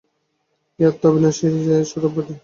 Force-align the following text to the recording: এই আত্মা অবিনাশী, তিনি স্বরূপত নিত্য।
এই 0.79 0.85
আত্মা 0.89 1.07
অবিনাশী, 1.09 1.43
তিনি 1.45 1.59
স্বরূপত 1.91 2.25
নিত্য। 2.27 2.39